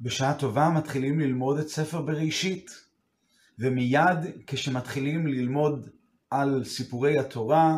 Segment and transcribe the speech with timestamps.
[0.00, 2.70] בשעה טובה מתחילים ללמוד את ספר בראשית,
[3.58, 5.88] ומיד כשמתחילים ללמוד
[6.30, 7.76] על סיפורי התורה,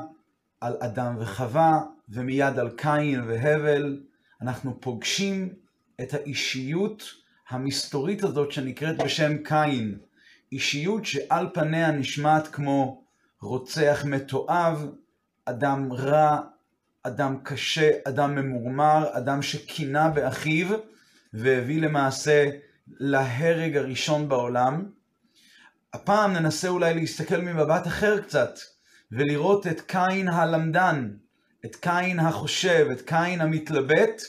[0.60, 4.02] על אדם וחווה, ומיד על קין והבל,
[4.42, 5.48] אנחנו פוגשים
[6.00, 7.02] את האישיות
[7.48, 9.98] המסתורית הזאת שנקראת בשם קין.
[10.52, 13.04] אישיות שעל פניה נשמעת כמו
[13.40, 14.86] רוצח מתועב,
[15.44, 16.40] אדם רע,
[17.02, 20.68] אדם קשה, אדם ממורמר, אדם שקינה באחיו
[21.36, 22.50] והביא למעשה
[22.88, 24.90] להרג הראשון בעולם.
[25.92, 28.58] הפעם ננסה אולי להסתכל ממבט אחר קצת
[29.12, 31.10] ולראות את קין הלמדן,
[31.64, 34.22] את קין החושב, את קין המתלבט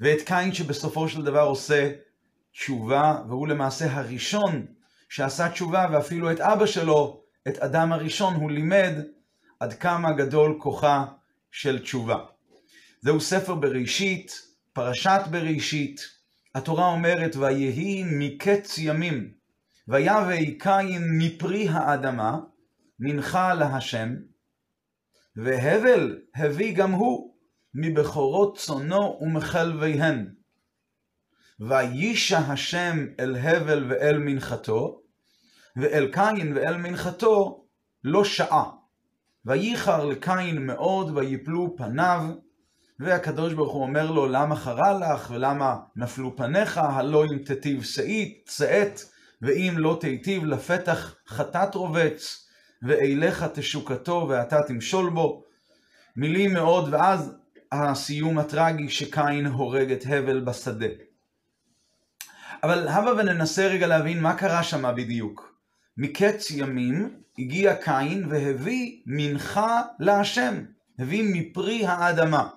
[0.00, 1.92] ואת קין שבסופו של דבר עושה
[2.52, 4.66] תשובה, והוא למעשה הראשון
[5.08, 8.92] שעשה תשובה, ואפילו את אבא שלו, את אדם הראשון, הוא לימד
[9.60, 11.04] עד כמה גדול כוחה
[11.50, 12.18] של תשובה.
[13.00, 14.42] זהו ספר בראשית,
[14.72, 16.15] פרשת בראשית.
[16.56, 19.32] התורה אומרת, ויהי מקץ ימים,
[19.88, 22.38] ויבא קין מפרי האדמה,
[23.00, 24.14] מנחה להשם,
[25.36, 27.34] והבל הביא גם הוא
[27.74, 30.34] מבכורות צונו ומחלביהן.
[31.60, 35.02] וישע השם אל הבל ואל מנחתו,
[35.76, 37.66] ואל קין ואל מנחתו
[38.04, 38.70] לא שעה.
[39.44, 42.34] וייחר לקין מאוד ויפלו פניו,
[43.00, 48.42] והקדוש ברוך הוא אומר לו, למה חרה לך ולמה נפלו פניך, הלא אם תיטיב שאית,
[48.46, 49.00] צאת,
[49.42, 52.48] ואם לא תיטיב לפתח חטאת רובץ,
[52.82, 55.44] ואליך תשוקתו ואתה תמשול בו.
[56.16, 57.36] מילים מאוד, ואז
[57.72, 60.86] הסיום הטרגי שקין הורג את הבל בשדה.
[62.62, 65.56] אבל הבה וננסה רגע להבין מה קרה שם בדיוק.
[65.96, 70.64] מקץ ימים הגיע קין והביא מנחה להשם,
[70.98, 72.48] הביא מפרי האדמה.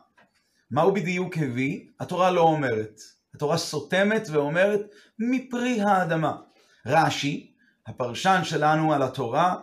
[0.71, 1.85] מה הוא בדיוק הביא?
[1.99, 2.99] התורה לא אומרת.
[3.35, 4.81] התורה סותמת ואומרת
[5.19, 6.37] מפרי האדמה.
[6.85, 7.53] רש"י,
[7.87, 9.55] הפרשן שלנו על התורה,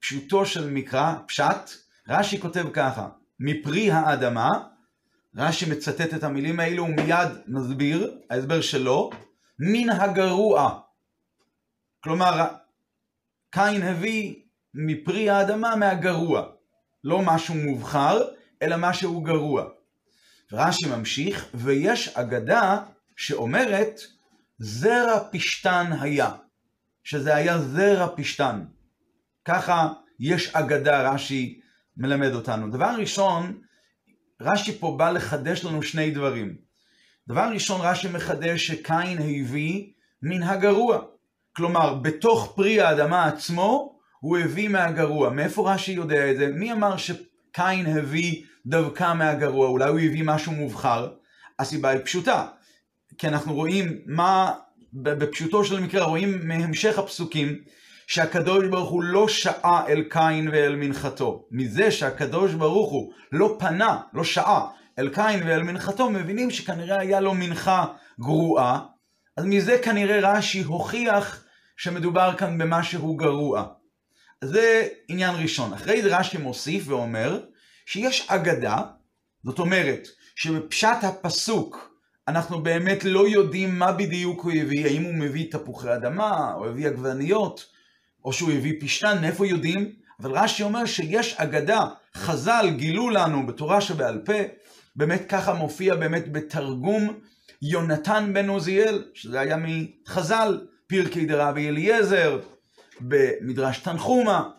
[0.00, 1.70] פשוטו של מקרא, פשט,
[2.08, 3.08] רש"י כותב ככה,
[3.40, 4.50] מפרי האדמה,
[5.36, 9.10] רש"י מצטט את המילים האלו ומיד מסביר, ההסבר שלו,
[9.58, 10.80] מן הגרוע.
[12.00, 12.46] כלומר,
[13.50, 14.34] קין הביא
[14.74, 16.46] מפרי האדמה מהגרוע.
[17.04, 18.22] לא משהו מובחר,
[18.62, 19.77] אלא משהו גרוע.
[20.52, 22.78] רש"י ממשיך, ויש אגדה
[23.16, 24.00] שאומרת,
[24.58, 26.30] זרע פשתן היה.
[27.04, 28.64] שזה היה זרע פשתן.
[29.44, 29.88] ככה
[30.20, 31.60] יש אגדה, רש"י
[31.96, 32.70] מלמד אותנו.
[32.70, 33.60] דבר ראשון,
[34.40, 36.56] רש"י פה בא לחדש לנו שני דברים.
[37.28, 39.90] דבר ראשון, רש"י מחדש שקין הביא
[40.22, 40.98] מן הגרוע.
[41.56, 45.30] כלומר, בתוך פרי האדמה עצמו, הוא הביא מהגרוע.
[45.30, 46.46] מאיפה רש"י יודע את זה?
[46.46, 49.68] מי אמר שקין הביא דווקא מהגרוע?
[49.68, 51.08] אולי הוא הביא משהו מובחר?
[51.58, 52.46] הסיבה היא פשוטה.
[53.18, 54.52] כי אנחנו רואים מה,
[54.92, 57.58] בפשוטו של מקרה, רואים מהמשך הפסוקים,
[58.06, 61.46] שהקדוש ברוך הוא לא שעה אל קין ואל מנחתו.
[61.50, 64.66] מזה שהקדוש ברוך הוא לא פנה, לא שעה,
[64.98, 67.86] אל קין ואל מנחתו, מבינים שכנראה היה לו מנחה
[68.20, 68.80] גרועה,
[69.36, 71.44] אז מזה כנראה רש"י הוכיח
[71.76, 73.64] שמדובר כאן במשהו גרוע.
[74.44, 75.72] זה עניין ראשון.
[75.72, 77.40] אחרי זה רש"י מוסיף ואומר
[77.90, 78.76] שיש אגדה,
[79.44, 81.94] זאת אומרת שבפשט הפסוק
[82.28, 86.86] אנחנו באמת לא יודעים מה בדיוק הוא הביא, האם הוא מביא תפוחי אדמה, או הביא
[86.86, 87.64] עגבניות,
[88.24, 89.92] או שהוא הביא פשטן, מאיפה יודעים?
[90.20, 94.38] אבל רש"י אומר שיש אגדה, חז"ל גילו לנו בתורה שבעל פה,
[94.96, 97.20] באמת ככה מופיע באמת בתרגום
[97.62, 102.40] יונתן בן עוזיאל, שזה היה מחז"ל, פרקי דרבי אליעזר,
[103.00, 104.50] במדרש תנחומה.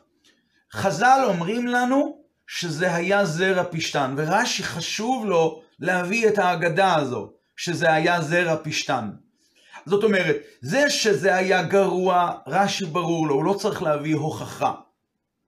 [0.73, 2.18] חז"ל אומרים לנו
[2.51, 9.09] שזה היה זרע פשתן, ורש"י חשוב לו להביא את האגדה הזו, שזה היה זרע פשתן.
[9.85, 14.73] זאת אומרת, זה שזה היה גרוע, רש"י ברור לו, הוא לא צריך להביא הוכחה.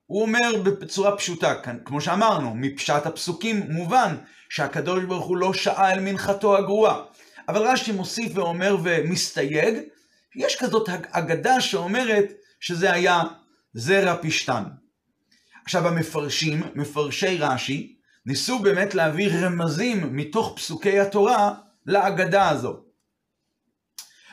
[0.05, 4.15] הוא אומר בצורה פשוטה, כמו שאמרנו, מפשט הפסוקים מובן
[4.49, 7.01] שהקדוש ברוך הוא לא שעה אל מנחתו הגרועה.
[7.47, 9.75] אבל רש"י מוסיף ואומר ומסתייג,
[10.35, 12.25] יש כזאת אגדה שאומרת
[12.59, 13.21] שזה היה
[13.73, 14.63] זרע פשתן.
[15.65, 21.53] עכשיו המפרשים, מפרשי רש"י, ניסו באמת להביא רמזים מתוך פסוקי התורה
[21.85, 22.79] לאגדה הזו.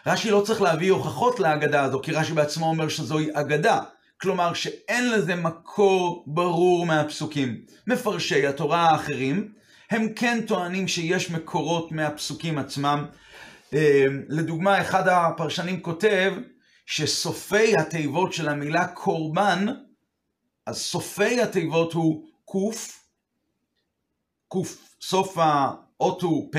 [0.06, 3.80] רש"י לא צריך להביא הוכחות לאגדה הזו, כי רש"י בעצמו אומר שזוהי אגדה.
[4.20, 7.60] כלומר שאין לזה מקור ברור מהפסוקים.
[7.86, 9.52] מפרשי התורה האחרים,
[9.90, 13.04] הם כן טוענים שיש מקורות מהפסוקים עצמם.
[13.74, 16.32] אה, לדוגמה, אחד הפרשנים כותב
[16.86, 19.66] שסופי התיבות של המילה קורבן,
[20.68, 23.04] אז סופי התיבות הוא קוף,
[24.48, 26.58] קוף, סוף האות הוא פ',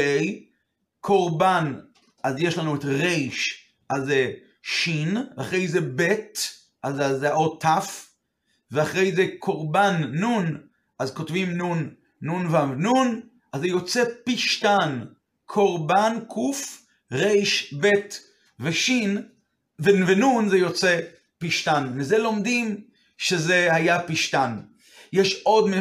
[0.99, 1.79] קורבן
[2.23, 4.31] אז יש לנו את ריש, אז זה
[4.63, 6.53] שין, אחרי זה בית,
[6.83, 7.67] אז זה האות ת',
[8.71, 10.57] ואחרי זה קורבן נון,
[10.99, 13.21] אז כותבים נון, נון וו נון,
[13.53, 15.05] אז זה יוצא פשתן,
[15.45, 18.21] קורבן קוף, ריש, בית
[18.59, 19.21] ושין,
[19.79, 20.99] ונון זה יוצא
[21.37, 21.93] פשתן.
[21.95, 22.88] מזה לומדים
[23.19, 24.59] שזה היה פשתן.
[25.13, 25.71] יש עוד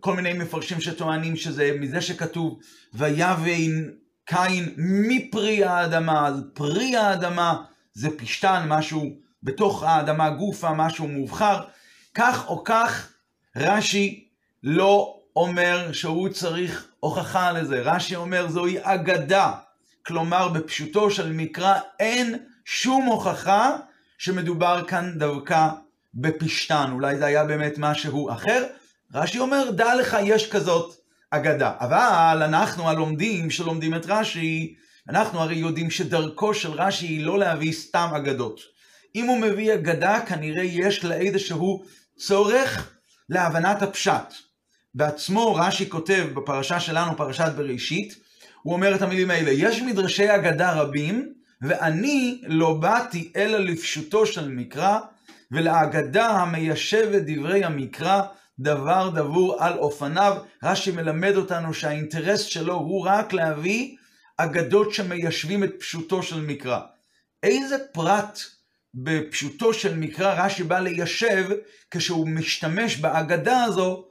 [0.00, 2.58] כל מיני מפרשים שטוענים שזה מזה שכתוב
[2.94, 3.88] ויבן
[4.24, 11.60] קין מפרי האדמה, אז פרי האדמה זה פשתן, משהו בתוך האדמה גופה, משהו מובחר.
[12.14, 13.12] כך או כך,
[13.56, 14.28] רש"י
[14.62, 17.82] לא אומר שהוא צריך הוכחה לזה.
[17.82, 19.52] רש"י אומר זוהי אגדה.
[20.06, 23.76] כלומר, בפשוטו של מקרא אין שום הוכחה
[24.18, 25.68] שמדובר כאן דווקא
[26.14, 26.90] בפשתן.
[26.92, 28.64] אולי זה היה באמת משהו אחר.
[29.14, 30.94] רש"י אומר, דע לך, יש כזאת
[31.30, 31.72] אגדה.
[31.80, 34.74] אבל אנחנו הלומדים שלומדים את רש"י,
[35.08, 38.60] אנחנו הרי יודעים שדרכו של רש"י היא לא להביא סתם אגדות.
[39.14, 41.84] אם הוא מביא אגדה, כנראה יש לה איזשהו
[42.16, 42.92] צורך
[43.28, 44.34] להבנת הפשט.
[44.94, 48.14] בעצמו רש"י כותב בפרשה שלנו, פרשת בראשית,
[48.62, 51.32] הוא אומר את המילים האלה, יש מדרשי אגדה רבים,
[51.62, 54.98] ואני לא באתי אלא לפשוטו של מקרא,
[55.52, 58.22] ולאגדה המיישבת דברי המקרא,
[58.58, 60.36] דבר דבור על אופניו.
[60.62, 63.96] רש"י מלמד אותנו שהאינטרס שלו הוא רק להביא
[64.36, 66.80] אגדות שמיישבים את פשוטו של מקרא.
[67.42, 68.40] איזה פרט
[68.94, 71.50] בפשוטו של מקרא רש"י בא ליישב
[71.90, 74.04] כשהוא משתמש באגדה הזו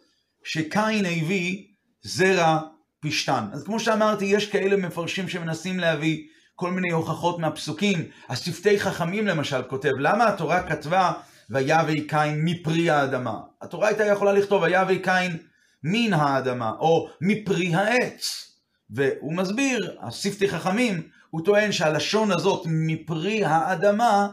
[0.44, 1.64] שקין הביא
[2.04, 2.60] זרע
[3.00, 3.46] פשתן.
[3.54, 8.04] אז כמו שאמרתי, יש כאלה מפרשים שמנסים להביא כל מיני הוכחות מהפסוקים.
[8.30, 11.12] השפתי חכמים למשל כותב, למה התורה כתבה
[11.52, 13.40] ויבא קין מפרי האדמה?
[13.62, 15.38] התורה הייתה יכולה לכתוב ויבא קין
[15.84, 18.52] מן האדמה, או מפרי העץ.
[18.90, 24.28] והוא מסביר, השפתי חכמים, הוא טוען שהלשון הזאת מפרי האדמה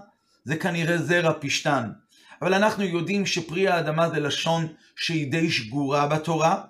[0.44, 1.91] זה כנראה זרע פשתן.
[2.43, 4.67] אבל אנחנו יודעים שפרי האדמה זה לשון
[4.97, 6.62] שהיא די שגורה בתורה.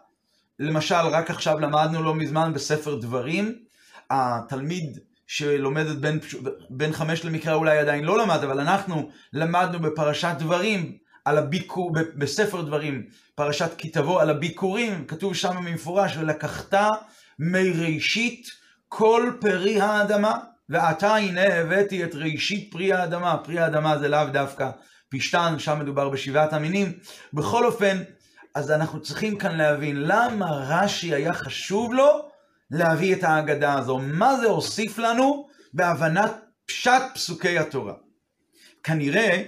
[0.59, 3.55] למשל, רק עכשיו למדנו לא מזמן בספר דברים,
[4.11, 6.19] התלמיד שלומד את בין,
[6.71, 12.63] בין חמש למקרא אולי עדיין לא למד, אבל אנחנו למדנו בפרשת דברים, על הביקור, בספר
[12.63, 16.75] דברים, פרשת כי תבוא על הביקורים, כתוב שם במפורש, ולקחת
[17.39, 18.51] מראשית
[18.89, 20.39] כל פרי האדמה,
[20.69, 24.71] ועתה הנה הבאתי את ראשית פרי האדמה, פרי האדמה זה לאו דווקא
[25.09, 26.93] פשתן, שם מדובר בשבעת המינים.
[27.33, 28.03] בכל אופן,
[28.55, 32.28] אז אנחנו צריכים כאן להבין למה רש"י היה חשוב לו
[32.71, 33.99] להביא את ההגדה הזו.
[33.99, 36.33] מה זה הוסיף לנו בהבנת
[36.67, 37.95] פשט פסוקי התורה.
[38.83, 39.43] כנראה,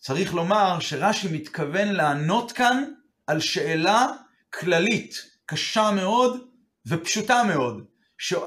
[0.00, 2.84] צריך לומר שרש"י מתכוון לענות כאן
[3.26, 4.06] על שאלה
[4.52, 5.14] כללית,
[5.46, 6.40] קשה מאוד
[6.86, 7.84] ופשוטה מאוד,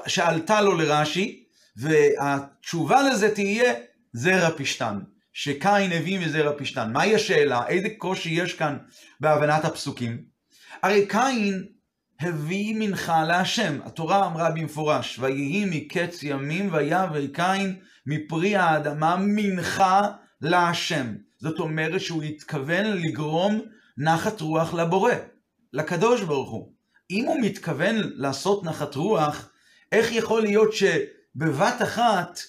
[0.06, 1.44] שעלתה לו לרש"י,
[1.76, 3.74] והתשובה לזה תהיה
[4.12, 4.98] זרע פשתן.
[5.32, 6.92] שקין הביא מזרע פשתן.
[6.92, 7.66] מהי השאלה?
[7.66, 8.76] איזה קושי יש כאן
[9.20, 10.24] בהבנת הפסוקים?
[10.82, 11.66] הרי קין
[12.20, 13.78] הביא מנחה להשם.
[13.84, 17.76] התורה אמרה במפורש, ויהי מקץ ימים ויבא קין
[18.06, 20.08] מפרי האדמה מנחה
[20.40, 21.06] להשם.
[21.38, 23.60] זאת אומרת שהוא התכוון לגרום
[23.98, 25.12] נחת רוח לבורא,
[25.72, 26.72] לקדוש ברוך הוא.
[27.10, 29.48] אם הוא מתכוון לעשות נחת רוח,
[29.92, 32.40] איך יכול להיות שבבת אחת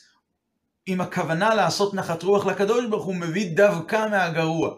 [0.86, 4.75] עם הכוונה לעשות נחת רוח לקדוש ברוך הוא מביא דווקא מהגרוע.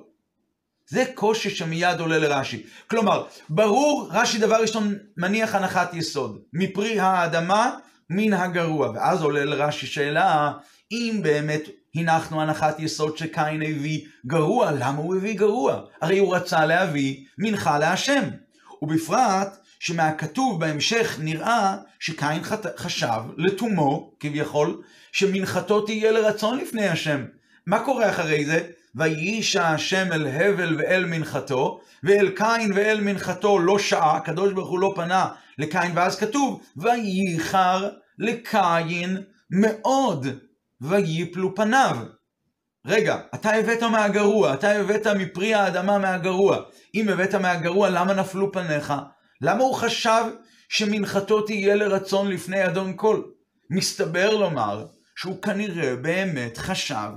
[0.90, 2.64] זה קושי שמיד עולה לרש"י.
[2.88, 7.78] כלומר, ברור, רש"י דבר ראשון מניח הנחת יסוד, מפרי האדמה
[8.10, 8.90] מן הגרוע.
[8.90, 10.52] ואז עולה לרש"י שאלה,
[10.92, 11.62] אם באמת
[11.96, 15.82] הנחנו הנחת יסוד שקין הביא גרוע, למה הוא הביא גרוע?
[16.02, 18.24] הרי הוא רצה להביא מנחה להשם.
[18.82, 22.42] ובפרט שמהכתוב בהמשך נראה שקין
[22.78, 24.82] חשב לתומו, כביכול,
[25.12, 27.26] שמנחתו תהיה לרצון לפני השם.
[27.68, 28.68] מה קורה אחרי זה?
[28.96, 34.80] ויהיש השם אל הבל ואל מנחתו, ואל קין ואל מנחתו לא שעה, הקדוש ברוך הוא
[34.80, 39.18] לא פנה לקין, ואז כתוב, וייחר לקין
[39.52, 40.28] מאוד,
[40.82, 41.98] ויפלו פניו.
[42.86, 46.58] רגע, אתה הבאת מהגרוע, אתה הבאת מפרי האדמה מהגרוע.
[46.96, 48.94] אם הבאת מהגרוע, למה נפלו פניך?
[49.42, 50.24] למה הוא חשב
[50.70, 53.22] שמנחתו תהיה לרצון לפני אדון כל?
[53.70, 57.10] מסתבר לומר שהוא כנראה באמת חשב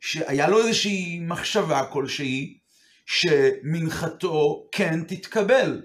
[0.00, 2.58] שהיה לו איזושהי מחשבה כלשהי
[3.06, 5.82] שמנחתו כן תתקבל,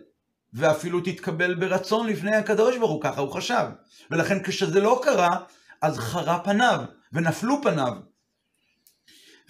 [0.54, 3.66] ואפילו תתקבל ברצון לפני הקדוש ברוך הוא, ככה הוא חשב.
[4.12, 5.38] ולכן כשזה לא קרה,
[5.82, 6.80] אז חרה פניו,
[7.14, 7.94] ונפלו פניו.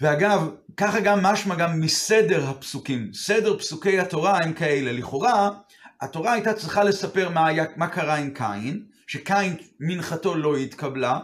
[0.00, 3.10] ואגב, ככה גם משמע גם מסדר הפסוקים.
[3.14, 4.92] סדר פסוקי התורה הם כאלה.
[4.92, 5.50] לכאורה,
[6.00, 11.18] התורה הייתה צריכה לספר מה, היה, מה קרה עם קין, שקין מנחתו לא התקבלה,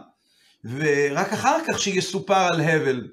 [0.65, 3.09] ורק אחר כך שיסופר על הבל.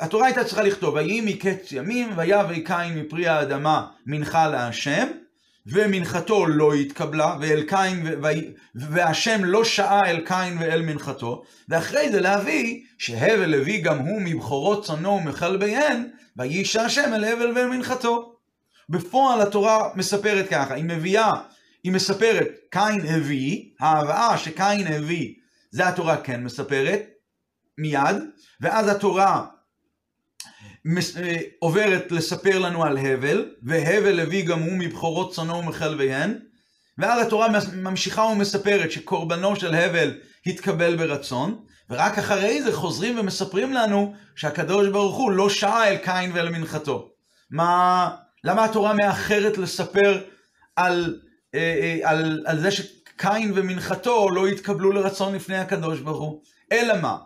[0.00, 5.06] התורה הייתה צריכה לכתוב, ויהי מקץ ימים, ויבא קין מפרי האדמה מנחה להשם,
[5.66, 8.06] ומנחתו לא התקבלה, ואל קין,
[8.74, 14.84] והשם לא שעה אל קין ואל מנחתו, ואחרי זה להביא שהבל הביא גם הוא מבכורות
[14.84, 18.32] צונו ומכלביהן, ויישא השם אל הבל ואל מנחתו.
[18.88, 21.32] בפועל התורה מספרת ככה, היא מביאה,
[21.84, 25.34] היא מספרת, קין הביא, ההבאה שקין הביא,
[25.70, 27.02] זה התורה כן מספרת,
[27.78, 28.16] מיד,
[28.60, 29.46] ואז התורה
[31.58, 36.38] עוברת לספר לנו על הבל, והבל הביא גם הוא מבכורות צונו ומחלביהן,
[36.98, 40.14] ואז התורה ממשיכה ומספרת שקורבנו של הבל
[40.46, 46.32] התקבל ברצון, ורק אחרי זה חוזרים ומספרים לנו שהקדוש ברוך הוא לא שעה אל קין
[46.34, 47.10] ואל מנחתו.
[47.50, 48.10] מה,
[48.44, 50.20] למה התורה מאחרת לספר
[50.76, 51.20] על,
[51.54, 56.42] אה, אה, על, על זה שקין ומנחתו לא התקבלו לרצון לפני הקדוש ברוך הוא?
[56.72, 57.16] אלא מה?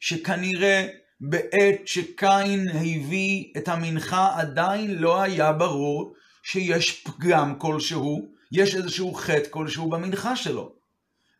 [0.00, 0.86] שכנראה
[1.20, 9.48] בעת שקין הביא את המנחה עדיין לא היה ברור שיש פגם כלשהו, יש איזשהו חטא
[9.50, 10.72] כלשהו במנחה שלו.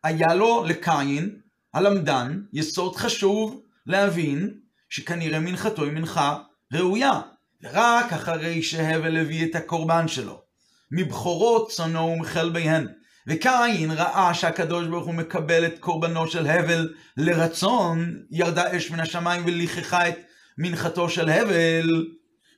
[0.02, 1.40] היה לו לקין,
[1.74, 4.54] הלמדן, יסוד חשוב להבין
[4.88, 6.38] שכנראה מנחתו היא מנחה
[6.72, 7.20] ראויה,
[7.62, 10.40] ורק אחרי שהבל הביא את הקורבן שלו,
[10.90, 12.86] מבכורות צונו ומחלביהן,
[13.26, 19.42] וקין ראה שהקדוש ברוך הוא מקבל את קורבנו של הבל לרצון, ירדה אש מן השמיים
[19.46, 20.18] וליככה את
[20.58, 22.06] מנחתו של הבל,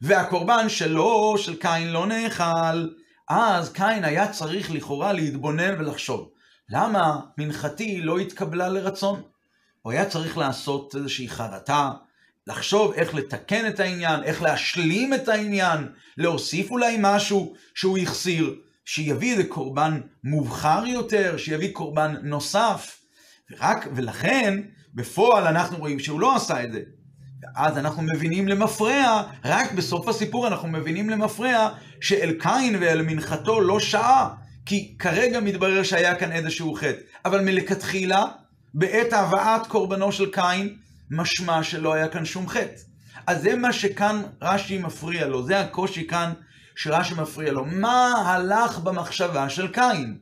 [0.02, 2.88] והקורבן שלו, של קין, לא נאכל.
[3.28, 6.31] אז קין היה צריך לכאורה להתבונן ולחשוב,
[6.69, 9.23] למה מנחתי לא התקבלה לרצון?
[9.83, 11.90] הוא היה צריך לעשות איזושהי חרטה,
[12.47, 18.54] לחשוב איך לתקן את העניין, איך להשלים את העניין, להוסיף אולי משהו שהוא החסיר.
[18.84, 22.98] שיביא איזה קורבן מובחר יותר, שיביא קורבן נוסף.
[23.50, 24.60] ורק, ולכן,
[24.94, 26.80] בפועל אנחנו רואים שהוא לא עשה את זה.
[27.42, 31.68] ואז אנחנו מבינים למפרע, רק בסוף הסיפור אנחנו מבינים למפרע,
[32.00, 34.34] שאל קין ואל מנחתו לא שעה,
[34.66, 37.00] כי כרגע מתברר שהיה כאן איזשהו חטא.
[37.24, 38.24] אבל מלכתחילה,
[38.74, 40.76] בעת הבאת קורבנו של קין,
[41.10, 42.80] משמע שלא היה כאן שום חטא.
[43.26, 46.32] אז זה מה שכאן רש"י מפריע לו, זה הקושי כאן
[46.76, 50.19] שרש"י מפריע לו, מה הלך במחשבה של קין?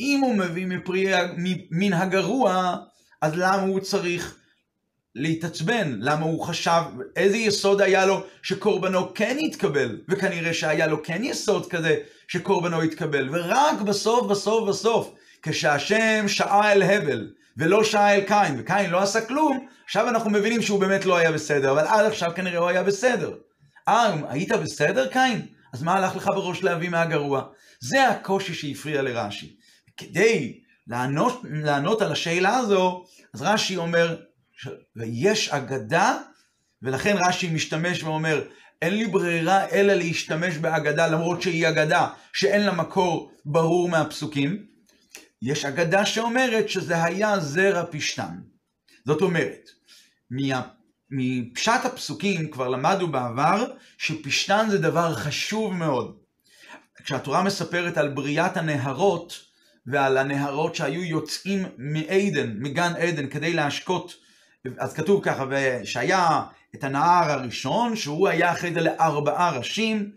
[0.00, 1.06] אם הוא מביא מפרי,
[1.70, 2.76] מן הגרוע,
[3.22, 4.36] אז למה הוא צריך
[5.14, 5.96] להתעצבן?
[6.00, 6.82] למה הוא חשב,
[7.16, 10.00] איזה יסוד היה לו שקורבנו כן יתקבל?
[10.08, 11.96] וכנראה שהיה לו כן יסוד כזה
[12.28, 13.28] שקורבנו יתקבל.
[13.32, 19.20] ורק בסוף, בסוף, בסוף, כשהשם שעה אל הבל, ולא שעה אל קין, וקין לא עשה
[19.20, 22.82] כלום, עכשיו אנחנו מבינים שהוא באמת לא היה בסדר, אבל עד עכשיו כנראה הוא היה
[22.82, 23.34] בסדר.
[23.88, 25.46] אה, היית בסדר, קין?
[25.72, 27.42] אז מה הלך לך בראש להביא מהגרוע?
[27.80, 29.56] זה הקושי שהפריע לרש"י.
[29.96, 34.16] כדי לענות, לענות על השאלה הזו, אז רש"י אומר,
[34.96, 36.18] ויש אגדה,
[36.82, 38.44] ולכן רש"י משתמש ואומר,
[38.82, 44.66] אין לי ברירה אלא להשתמש באגדה, למרות שהיא אגדה שאין לה מקור ברור מהפסוקים.
[45.42, 48.38] יש אגדה שאומרת שזה היה זרע פשתן.
[49.06, 49.70] זאת אומרת,
[50.30, 50.79] מה...
[51.10, 53.66] מפשט הפסוקים כבר למדנו בעבר
[53.98, 56.16] שפשתן זה דבר חשוב מאוד.
[57.04, 59.40] כשהתורה מספרת על בריאת הנהרות
[59.86, 64.14] ועל הנהרות שהיו יוצאים מעדן, מגן עדן, כדי להשקות,
[64.78, 65.44] אז כתוב ככה,
[65.84, 66.42] שהיה
[66.74, 70.10] את הנהר הראשון, שהוא היה אחרי זה לארבעה ראשים,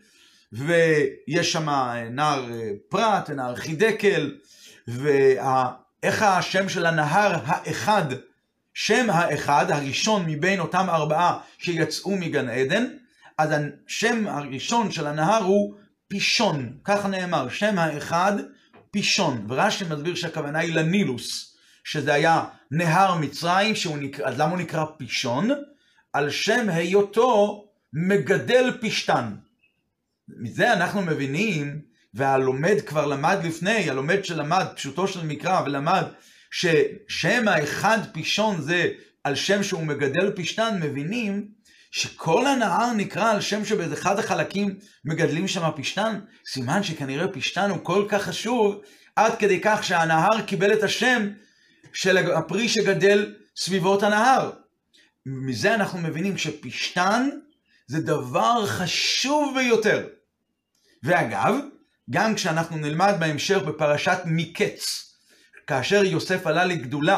[0.54, 1.70] ויש שם
[2.12, 2.46] נהר
[2.90, 4.36] פרת ונהר חידקל,
[4.88, 8.06] ואיך השם של הנהר האחד
[8.74, 12.86] שם האחד, הראשון מבין אותם ארבעה שיצאו מגן עדן,
[13.38, 13.50] אז
[13.88, 15.76] השם הראשון של הנהר הוא
[16.08, 18.34] פישון, כך נאמר, שם האחד
[18.92, 24.86] פישון, ורש"י מסביר שהכוונה היא לנילוס, שזה היה נהר מצרים, נקרא, אז למה הוא נקרא
[24.98, 25.50] פישון?
[26.14, 29.36] על שם היותו מגדל פשתן.
[30.28, 31.82] מזה אנחנו מבינים,
[32.14, 36.04] והלומד כבר למד לפני, הלומד שלמד פשוטו של מקרא ולמד
[36.54, 38.90] ששם האחד פישון זה
[39.24, 41.48] על שם שהוא מגדל פשתן, מבינים
[41.92, 48.06] שכל הנהר נקרא על שם שבאחד החלקים מגדלים שם פשתן, סימן שכנראה פשתן הוא כל
[48.10, 48.82] כך חשוב,
[49.16, 51.30] עד כדי כך שהנהר קיבל את השם
[51.94, 54.52] של הפרי שגדל סביבות הנהר.
[55.26, 57.30] מזה אנחנו מבינים שפשתן
[57.88, 60.08] זה דבר חשוב ביותר.
[61.04, 61.56] ואגב,
[62.10, 65.13] גם כשאנחנו נלמד בהמשך בפרשת מקץ,
[65.68, 67.18] כאשר יוסף עלה לגדולה,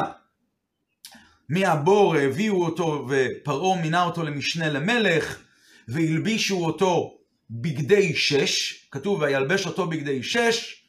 [1.48, 5.38] מהבור הביאו אותו ופרעה מינה אותו למשנה למלך,
[5.88, 7.18] והלבישו אותו
[7.50, 10.84] בגדי שש, כתוב וילבש אותו בגדי שש,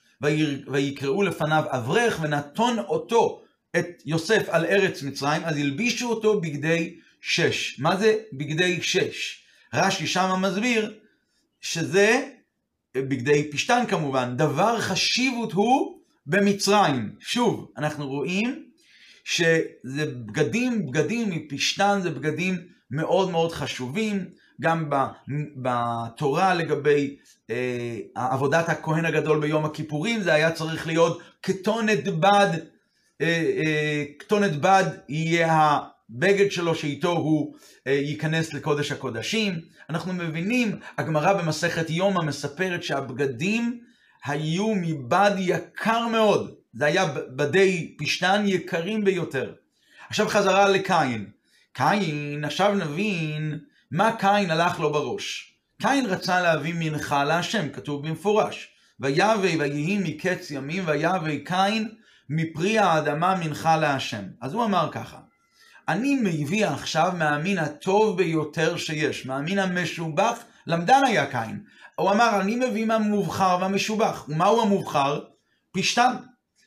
[0.68, 3.44] ויקראו לפניו אברך, ונתון אותו
[3.80, 7.80] את יוסף על ארץ מצרים, אז הלבישו אותו בגדי שש.
[7.80, 9.44] מה זה בגדי שש?
[9.74, 10.94] רש"י שמה מסביר
[11.62, 12.30] שזה,
[12.98, 15.97] בגדי פשתן כמובן, דבר חשיבות הוא
[16.28, 17.12] במצרים.
[17.20, 18.64] שוב, אנחנו רואים
[19.24, 22.58] שזה בגדים, בגדים מפשתן זה בגדים
[22.92, 24.26] מאוד מאוד חשובים,
[24.62, 24.90] גם
[25.56, 27.16] בתורה לגבי
[27.50, 32.50] אה, עבודת הכהן הגדול ביום הכיפורים, זה היה צריך להיות כתונת בד,
[33.22, 35.80] אה, אה, כתונת בד יהיה
[36.10, 37.56] הבגד שלו שאיתו הוא
[37.88, 39.54] אה, ייכנס לקודש הקודשים.
[39.90, 43.87] אנחנו מבינים, הגמרא במסכת יומא מספרת שהבגדים
[44.26, 46.56] היו מבד יקר מאוד.
[46.74, 47.06] זה היה
[47.36, 49.54] בדי פשתן יקרים ביותר.
[50.10, 51.30] עכשיו חזרה לקין.
[51.74, 53.60] קין, עכשיו נבין
[53.92, 55.54] מה קין הלך לו בראש.
[55.82, 58.70] קין רצה להביא מנחה להשם, כתוב במפורש.
[59.00, 61.90] ויבא ויהי מקץ ימים, ויבא קין
[62.30, 64.24] מפרי האדמה מנחה להשם.
[64.42, 65.18] אז הוא אמר ככה,
[65.88, 71.64] אני מביא עכשיו מהמין הטוב ביותר שיש, מהמין המשובח, למדן היה קין.
[72.00, 74.26] הוא אמר, אני מביא מהמובחר והמשובח.
[74.30, 75.24] ומהו המובחר?
[75.72, 76.16] פשתן.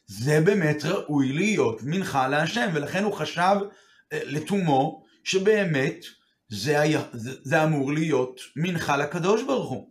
[0.07, 3.57] זה באמת ראוי להיות מנחה להשם, ולכן הוא חשב
[4.13, 6.05] אה, לתומו שבאמת
[6.49, 9.91] זה, היה, זה, זה אמור להיות מנחה לקדוש ברוך הוא.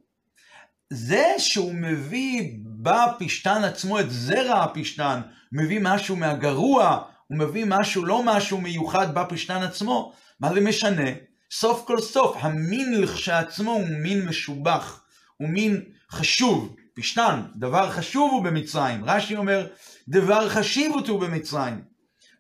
[0.89, 8.24] זה שהוא מביא בפשתן עצמו את זרע הפשתן, מביא משהו מהגרוע, הוא מביא משהו, לא
[8.25, 11.10] משהו מיוחד בפשתן עצמו, מה זה משנה?
[11.51, 15.03] סוף כל סוף, המין לכשעצמו הוא מין משובח,
[15.39, 16.75] הוא מין חשוב.
[16.93, 19.05] פשתן, דבר חשוב הוא במצרים.
[19.05, 19.67] רש"י אומר,
[20.08, 21.81] דבר חשיבות הוא במצרים.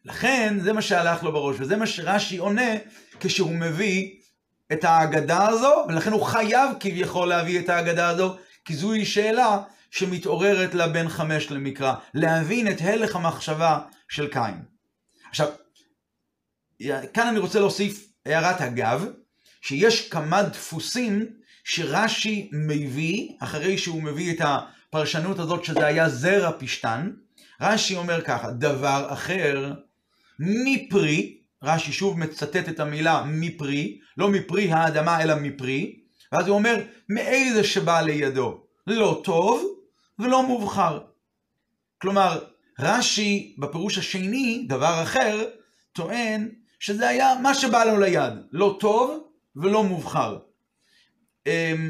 [0.05, 2.71] לכן, זה מה שהלך לו בראש, וזה מה שרש"י עונה
[3.19, 4.15] כשהוא מביא
[4.73, 10.73] את ההגדה הזו, ולכן הוא חייב כביכול להביא את ההגדה הזו, כי זוהי שאלה שמתעוררת
[10.73, 13.79] לה בין חמש למקרא, להבין את הלך המחשבה
[14.09, 14.63] של קין.
[15.29, 15.47] עכשיו,
[17.13, 19.05] כאן אני רוצה להוסיף הערת אגב,
[19.61, 21.38] שיש כמה דפוסים
[21.71, 27.11] שרש"י מביא, אחרי שהוא מביא את הפרשנות הזאת שזה היה זרע פשתן,
[27.61, 29.73] רש"י אומר ככה, דבר אחר
[30.39, 35.99] מפרי, רש"י שוב מצטט את המילה מפרי, לא מפרי האדמה אלא מפרי,
[36.31, 36.75] ואז הוא אומר,
[37.09, 39.63] מאיזה שבא לידו, לא טוב
[40.19, 40.99] ולא מובחר.
[42.01, 42.39] כלומר,
[42.79, 45.45] רש"י בפירוש השני, דבר אחר,
[45.93, 49.23] טוען שזה היה מה שבא לו ליד, לא טוב
[49.55, 50.37] ולא מובחר.
[51.47, 51.89] אמ,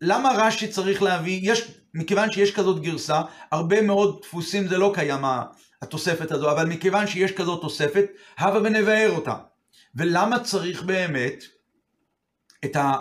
[0.00, 5.24] למה רש"י צריך להביא, יש, מכיוון שיש כזאת גרסה, הרבה מאוד דפוסים זה לא קיים
[5.82, 8.04] התוספת הזו, אבל מכיוון שיש כזאת תוספת,
[8.38, 9.34] הבה ונבאר אותה.
[9.94, 11.44] ולמה צריך באמת
[12.64, 12.92] את, ה,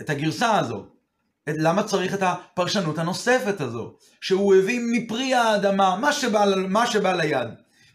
[0.00, 0.86] את הגרסה הזו?
[1.46, 3.96] למה צריך את הפרשנות הנוספת הזו?
[4.20, 7.48] שהוא הביא מפרי האדמה, מה שבא, מה שבא ליד.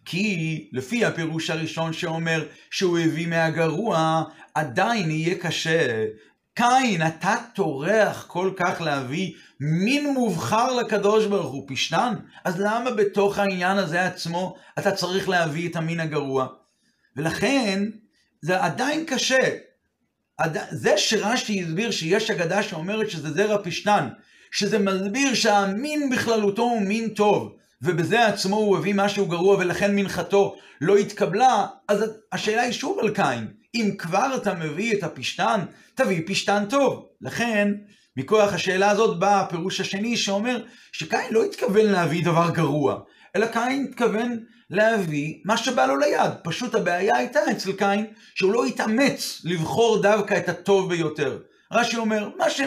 [0.06, 4.24] כי לפי הפירוש הראשון שאומר שהוא הביא מהגרוע,
[4.56, 6.06] עדיין יהיה קשה.
[6.56, 12.14] קין, אתה טורח כל כך להביא מין מובחר לקדוש ברוך הוא, פשטן?
[12.44, 16.48] אז למה בתוך העניין הזה עצמו אתה צריך להביא את המין הגרוע?
[17.16, 17.84] ולכן,
[18.42, 19.50] זה עדיין קשה.
[20.72, 24.08] זה שרש"י הסביר שיש אגדה שאומרת שזה זרע פשטן,
[24.52, 30.56] שזה מסביר שהמין בכללותו הוא מין טוב, ובזה עצמו הוא הביא משהו גרוע ולכן מנחתו
[30.82, 33.48] לא התקבלה, אז השאלה היא שוב על קין.
[33.76, 35.60] אם כבר אתה מביא את הפשטן,
[35.96, 37.06] תביא פשטן טוב.
[37.22, 37.72] לכן,
[38.18, 43.00] מכוח השאלה הזאת בא הפירוש השני שאומר שקין לא התכוון להביא דבר גרוע,
[43.36, 46.32] אלא קין התכוון להביא מה שבא לו ליד.
[46.44, 51.40] פשוט הבעיה הייתה אצל קין שהוא לא התאמץ לבחור דווקא את הטוב ביותר.
[51.72, 52.62] רש"י אומר, מה ש...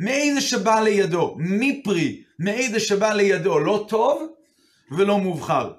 [0.00, 4.28] מאיזה שבא לידו, מפרי, מאיזה שבא לידו, לא טוב
[4.90, 5.72] ולא מובחר.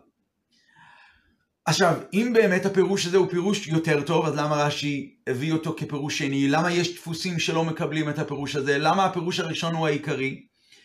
[1.68, 6.18] עכשיו, אם באמת הפירוש הזה הוא פירוש יותר טוב, אז למה רש"י הביא אותו כפירוש
[6.18, 6.48] שני?
[6.48, 8.78] למה יש דפוסים שלא מקבלים את הפירוש הזה?
[8.78, 10.42] למה הפירוש הראשון הוא העיקרי?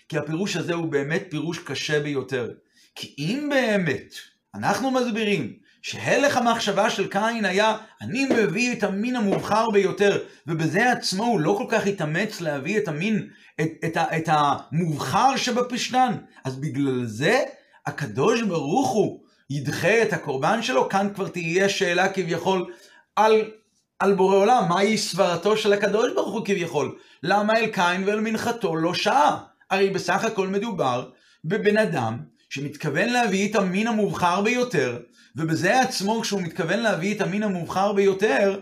[0.09, 2.51] כי הפירוש הזה הוא באמת פירוש קשה ביותר.
[2.95, 4.14] כי אם באמת
[4.55, 11.25] אנחנו מסבירים שהלך המחשבה של קין היה, אני מביא את המין המובחר ביותר, ובזה עצמו
[11.25, 13.29] הוא לא כל כך התאמץ להביא את המין,
[13.61, 16.12] את, את, את, המובחר שבפשטן,
[16.45, 17.40] אז בגלל זה
[17.87, 19.22] הקדוש ברוך הוא
[19.53, 22.73] ידחה את הקורבן שלו, כאן כבר תהיה שאלה כביכול
[23.17, 23.51] על,
[23.99, 26.99] על בורא עולם, מהי סברתו של הקדוש ברוך הוא כביכול?
[27.23, 29.38] למה אל קין ואל מנחתו לא שעה?
[29.71, 31.11] הרי בסך הכל מדובר
[31.45, 32.19] בבן אדם
[32.51, 34.99] שמתכוון להביא את המין המובחר ביותר,
[35.37, 38.61] ובזה עצמו כשהוא מתכוון להביא את המין המובחר ביותר,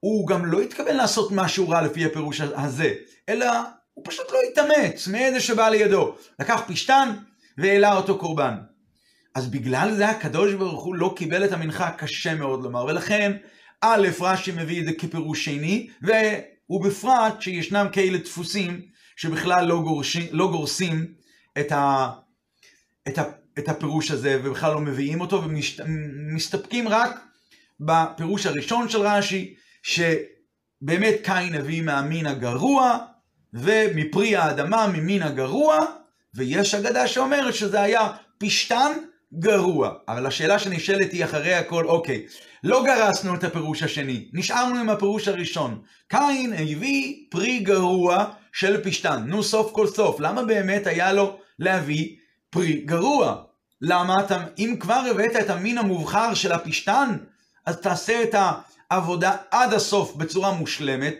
[0.00, 2.92] הוא גם לא התכוון לעשות משהו רע לפי הפירוש הזה,
[3.28, 3.46] אלא
[3.94, 6.14] הוא פשוט לא התאמץ מאיזה שבא לידו.
[6.40, 7.12] לקח פשטן
[7.58, 8.69] והעלה אותו קורבן.
[9.34, 13.36] אז בגלל זה הקדוש ברוך הוא לא קיבל את המנחה, קשה מאוד לומר, ולכן
[13.80, 15.88] א', רש"י מביא את זה כפירוש שני,
[16.70, 18.80] ובפרט שישנם כאלה דפוסים
[19.16, 21.06] שבכלל לא, גורשים, לא גורסים
[21.60, 22.10] את, ה,
[23.08, 23.22] את, ה,
[23.58, 27.20] את הפירוש הזה, ובכלל לא מביאים אותו, ומסתפקים רק
[27.80, 32.98] בפירוש הראשון של רש"י, שבאמת קין הביא מהמין הגרוע,
[33.54, 35.78] ומפרי האדמה ממין הגרוע,
[36.34, 38.92] ויש אגדה שאומרת שזה היה פשטן
[39.34, 39.92] גרוע.
[40.08, 42.26] אבל השאלה שנשאלת היא אחרי הכל, אוקיי,
[42.64, 45.82] לא גרסנו את הפירוש השני, נשארנו עם הפירוש הראשון.
[46.08, 49.22] קין הביא פרי גרוע של פשטן.
[49.26, 52.16] נו, סוף כל סוף, למה באמת היה לו להביא
[52.50, 53.42] פרי גרוע?
[53.80, 57.16] למה אתה, אם כבר הבאת את המין המובחר של הפשטן,
[57.66, 58.34] אז תעשה את
[58.90, 61.14] העבודה עד הסוף בצורה מושלמת,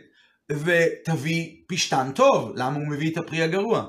[0.51, 2.53] ותביא פשטן טוב.
[2.55, 3.89] למה הוא מביא את הפרי הגרוע?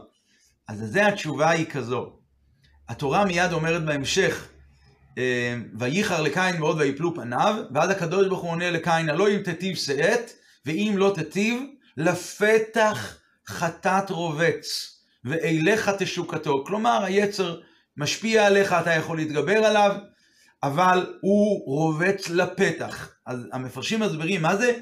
[0.68, 2.21] אז זה התשובה היא כזו.
[2.89, 4.48] התורה מיד אומרת בהמשך,
[5.17, 9.76] אה, וייחר לקין מאוד ויפלו פניו, ואז הקדוש ברוך הוא עונה לקין, הלא אם תטיב
[9.76, 10.32] שאת,
[10.65, 11.63] ואם לא תטיב,
[11.98, 13.17] לפתח
[13.48, 16.63] חטאת רובץ, ואליך תשוקתו.
[16.67, 17.60] כלומר, היצר
[17.98, 19.96] משפיע עליך, אתה יכול להתגבר עליו,
[20.63, 23.10] אבל הוא רובץ לפתח.
[23.26, 24.80] אז המפרשים מסבירים מה זה,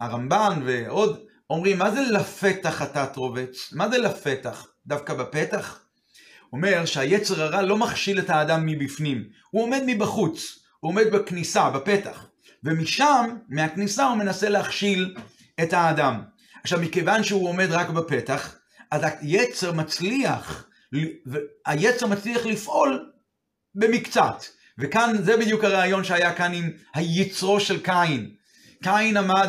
[0.00, 3.72] הרמב"ן ועוד אומרים, מה זה לפתח חטאת רובץ?
[3.72, 4.66] מה זה לפתח?
[4.86, 5.80] דווקא בפתח?
[6.52, 12.26] אומר שהיצר הרע לא מכשיל את האדם מבפנים, הוא עומד מבחוץ, הוא עומד בכניסה, בפתח,
[12.64, 15.16] ומשם, מהכניסה הוא מנסה להכשיל
[15.62, 16.22] את האדם.
[16.62, 18.56] עכשיו, מכיוון שהוא עומד רק בפתח,
[18.90, 20.66] אז היצר מצליח,
[21.66, 23.10] היצר מצליח לפעול
[23.74, 24.44] במקצת.
[24.78, 28.30] וכאן, זה בדיוק הרעיון שהיה כאן עם היצרו של קין.
[28.82, 29.48] קין עמד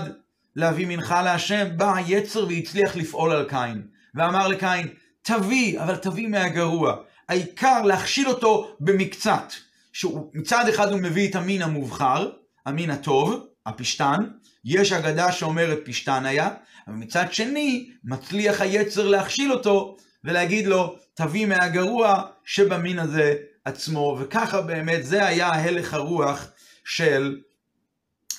[0.55, 3.81] להביא מנחה להשם, בא היצר והצליח לפעול על קין.
[4.15, 4.87] ואמר לקין,
[5.21, 6.95] תביא, אבל תביא מהגרוע.
[7.29, 9.53] העיקר להכשיל אותו במקצת.
[9.93, 12.29] שמצד אחד הוא מביא את המין המובחר,
[12.65, 14.17] המין הטוב, הפשטן,
[14.65, 16.49] יש אגדה שאומרת פשטן היה,
[16.87, 24.61] אבל מצד שני מצליח היצר להכשיל אותו ולהגיד לו תביא מהגרוע שבמין הזה עצמו, וככה
[24.61, 26.47] באמת זה היה הלך הרוח
[26.85, 27.39] של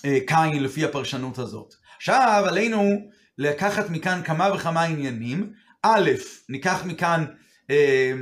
[0.05, 1.75] אה, קין לפי הפרשנות הזאת.
[1.97, 5.53] עכשיו עלינו לקחת מכאן כמה וכמה עניינים.
[5.83, 6.11] א',
[6.49, 7.25] ניקח מכאן
[7.71, 8.13] אה,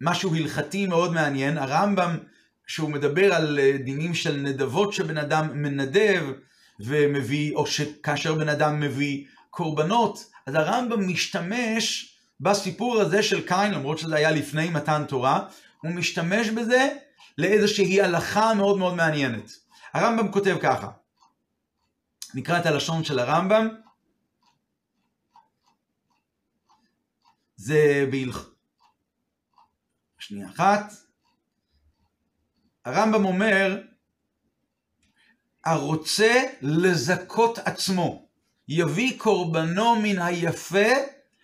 [0.00, 2.18] משהו הלכתי מאוד מעניין, הרמב"ם,
[2.66, 6.22] שהוא מדבר על אה, דינים של נדבות שבן אדם מנדב
[6.80, 13.98] ומביא, או שכאשר בן אדם מביא קורבנות, אז הרמב"ם משתמש בסיפור הזה של קין, למרות
[13.98, 15.40] שזה היה לפני מתן תורה,
[15.82, 16.88] הוא משתמש בזה
[17.38, 19.50] לאיזושהי הלכה מאוד מאוד מעניינת.
[19.94, 20.88] הרמב"ם כותב ככה,
[22.34, 23.68] נקרא את הלשון של הרמב"ם,
[27.58, 28.50] זה בהלכ...
[30.18, 30.92] שנייה אחת.
[32.84, 33.82] הרמב"ם אומר,
[35.64, 38.28] הרוצה לזכות עצמו,
[38.68, 40.88] יביא קורבנו מן היפה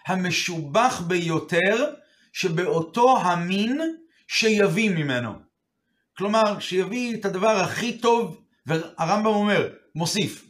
[0.06, 1.94] המשובח ביותר,
[2.32, 3.80] שבאותו המין
[4.28, 5.32] שיביא ממנו.
[6.16, 10.43] כלומר, שיביא את הדבר הכי טוב, והרמב"ם אומר, מוסיף,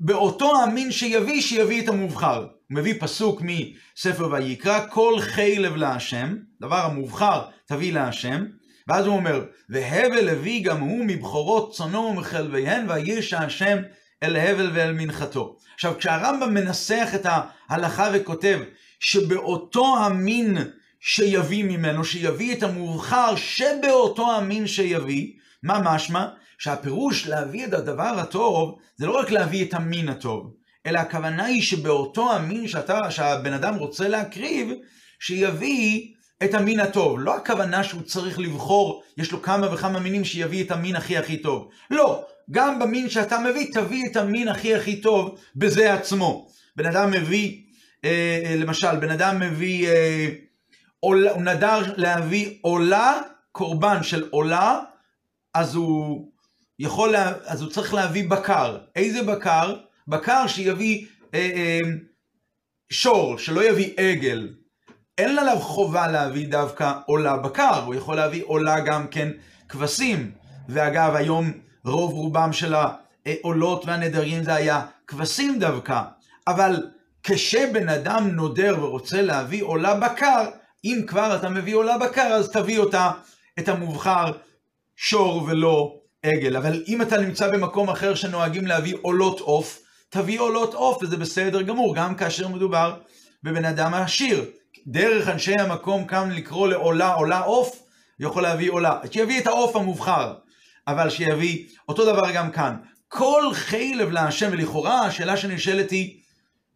[0.00, 2.38] באותו המין שיביא, שיביא את המובחר.
[2.38, 8.44] הוא מביא פסוק מספר ויקרא, כל חלב להשם, דבר המובחר תביא להשם,
[8.88, 13.78] ואז הוא אומר, והבל הביא גם הוא מבכורות צונו ומחלביהן, ויש השם
[14.22, 15.56] אל הבל ואל מנחתו.
[15.74, 18.60] עכשיו, כשהרמב"ם מנסח את ההלכה וכותב
[19.00, 20.58] שבאותו המין
[21.00, 25.32] שיביא ממנו, שיביא את המובחר שבאותו המין שיביא,
[25.62, 26.28] מה משמע?
[26.58, 30.54] שהפירוש להביא את הדבר הטוב, זה לא רק להביא את המין הטוב,
[30.86, 34.68] אלא הכוונה היא שבאותו המין שאתה, שהבן אדם רוצה להקריב,
[35.20, 37.20] שיביא את המין הטוב.
[37.20, 41.36] לא הכוונה שהוא צריך לבחור, יש לו כמה וכמה מינים שיביא את המין הכי הכי
[41.36, 41.68] טוב.
[41.90, 46.48] לא, גם במין שאתה מביא, תביא את המין הכי הכי טוב בזה עצמו.
[46.76, 47.62] בן אדם מביא,
[48.04, 50.28] אה, אה למשל, בן אדם מביא, אה,
[51.00, 53.20] עול, הוא נדר להביא עולה,
[53.52, 54.80] קורבן של עולה,
[55.54, 56.28] אז הוא
[56.78, 58.78] יכול, לה, אז הוא צריך להביא בקר.
[58.96, 59.76] איזה בקר?
[60.08, 61.80] בקר שיביא אה, אה,
[62.90, 64.48] שור, שלא יביא עגל.
[65.18, 69.28] אין עליו חובה להביא דווקא עולה בקר, הוא יכול להביא עולה גם כן
[69.68, 70.30] כבשים.
[70.68, 71.52] ואגב, היום
[71.84, 72.74] רוב רובם של
[73.26, 76.02] העולות והנדרים זה היה כבשים דווקא.
[76.46, 76.86] אבל
[77.22, 80.50] כשבן אדם נודר ורוצה להביא עולה בקר,
[80.84, 83.10] אם כבר אתה מביא עולה בקר, אז תביא אותה,
[83.58, 84.32] את המובחר,
[84.96, 86.56] שור ולא עגל.
[86.56, 91.62] אבל אם אתה נמצא במקום אחר שנוהגים להביא עולות עוף, תביא עולות עוף, וזה בסדר
[91.62, 92.96] גמור, גם כאשר מדובר
[93.42, 94.44] בבן אדם עשיר.
[94.86, 97.82] דרך אנשי המקום כאן לקרוא לעולה עולה עוף,
[98.20, 100.34] יכול להביא עולה, שיביא את העוף המובחר,
[100.86, 102.76] אבל שיביא, אותו דבר גם כאן.
[103.08, 106.20] כל חלב להשם, ולכאורה השאלה שנשאלת היא,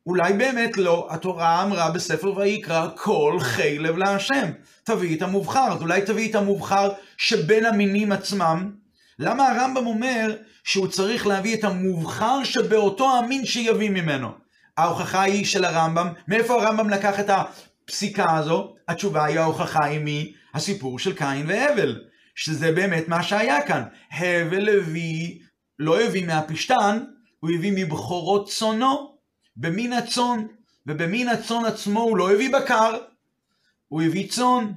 [0.06, 4.50] אולי באמת לא, התורה אמרה בספר ויקרא, כל חלב להשם.
[4.84, 8.81] תביא את המובחר, אולי תביא את המובחר שבין המינים עצמם.
[9.22, 14.28] למה הרמב"ם אומר שהוא צריך להביא את המובחר שבאותו המין שיביא ממנו?
[14.76, 18.74] ההוכחה היא של הרמב"ם, מאיפה הרמב"ם לקח את הפסיקה הזו?
[18.88, 22.04] התשובה היא ההוכחה היא מהסיפור של קין והבל,
[22.34, 23.82] שזה באמת מה שהיה כאן.
[24.12, 25.38] הבל הביא,
[25.78, 27.04] לא הביא מהפשתן,
[27.40, 29.16] הוא הביא מבכורות צונו,
[29.56, 30.46] במין הצאן,
[30.86, 32.98] ובמין הצאן עצמו הוא לא הביא בקר,
[33.88, 34.72] הוא הביא צאן.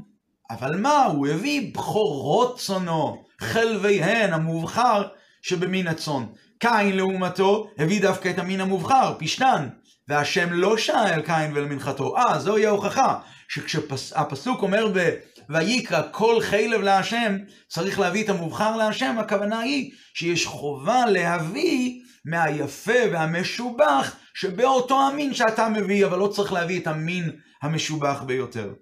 [0.49, 1.05] אבל מה?
[1.05, 5.08] הוא הביא בכורות צאנו, חלביהן, המובחר
[5.41, 6.25] שבמין הצאן.
[6.60, 9.67] קין לעומתו הביא דווקא את המין המובחר, פשתן.
[10.08, 12.17] והשם לא שאל אל קין ואל מנחתו.
[12.17, 15.10] אה, זוהי ההוכחה, שכשהפסוק אומר ב...
[15.49, 22.99] ויקרא כל חלב להשם, צריך להביא את המובחר להשם, הכוונה היא שיש חובה להביא מהיפה
[23.12, 27.31] והמשובח שבאותו המין שאתה מביא, אבל לא צריך להביא את המין
[27.62, 28.73] המשובח ביותר.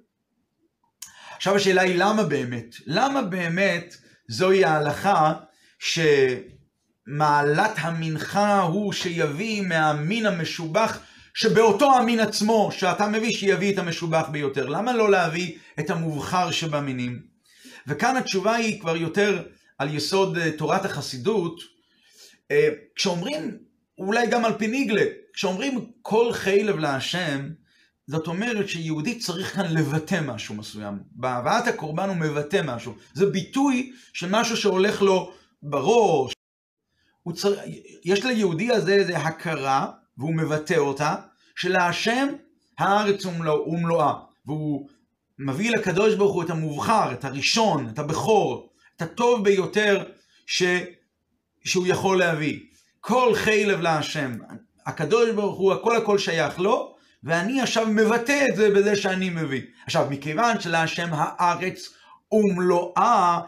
[1.43, 2.75] עכשיו השאלה היא למה באמת?
[2.85, 3.95] למה באמת
[4.27, 5.33] זוהי ההלכה
[5.79, 10.99] שמעלת המנחה הוא שיביא מהמין המשובח
[11.33, 14.69] שבאותו המין עצמו שאתה מביא, שיביא את המשובח ביותר.
[14.69, 17.21] למה לא להביא את המובחר שבמינים?
[17.87, 19.43] וכאן התשובה היא כבר יותר
[19.77, 21.59] על יסוד אה, תורת החסידות.
[22.51, 23.57] אה, כשאומרים,
[23.97, 27.49] אולי גם על פי ניגלה, כשאומרים כל חלב להשם,
[28.07, 30.99] זאת אומרת שיהודי צריך כאן לבטא משהו מסוים.
[31.11, 32.93] בהבאת הקורבן הוא מבטא משהו.
[33.13, 35.31] זה ביטוי של משהו שהולך לו
[35.63, 36.33] בראש.
[37.33, 37.53] צר...
[38.05, 41.15] יש ליהודי הזה איזו הכרה והוא מבטא אותה,
[41.55, 42.27] שלהשם
[42.77, 44.13] הארץ ומלואה,
[44.45, 44.89] והוא
[45.39, 50.03] מביא לקדוש ברוך הוא את המובחר, את הראשון, את הבכור, את הטוב ביותר
[50.45, 50.63] ש...
[51.65, 52.59] שהוא יכול להביא.
[52.99, 54.37] כל חלב להשם,
[54.85, 56.92] הקדוש ברוך הוא, הכל הכל שייך לו,
[57.23, 59.61] ואני עכשיו מבטא את זה בזה שאני מביא.
[59.85, 61.89] עכשיו, מכיוון שלהשם הארץ
[62.31, 63.39] ומלואה,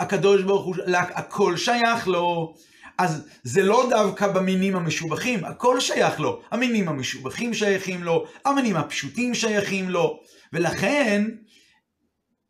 [0.00, 0.76] הקדוש ברוך הוא,
[1.14, 2.54] הכל שייך לו,
[2.98, 6.42] אז זה לא דווקא במינים המשובחים, הכל שייך לו.
[6.50, 10.20] המינים המשובחים שייכים לו, המינים הפשוטים שייכים לו,
[10.52, 11.24] ולכן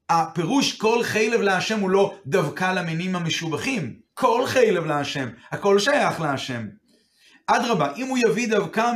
[0.09, 3.95] הפירוש כל חלב להשם הוא לא דווקא למינים המשובחים.
[4.15, 6.67] כל חלב להשם, הכל שייך להשם.
[7.47, 8.93] אדרבה, אם הוא יביא דווקא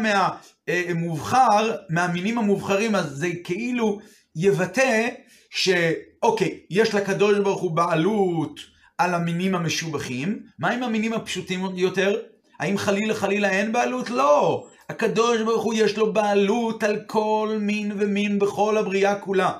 [0.71, 3.99] מהמובחר, מהמינים המובחרים, אז זה כאילו
[4.37, 5.09] יבטא
[5.51, 8.61] שאוקיי, יש לקדוש ברוך הוא בעלות,
[8.99, 12.21] על המינים המשובחים, מה עם המינים הפשוטים יותר?
[12.61, 14.11] האם חלילה חלילה אין בעלות?
[14.11, 14.67] לא.
[14.91, 19.53] הקדוש ברוך הוא יש לו בעלות על כל מין ומין בכל הבריאה כולה.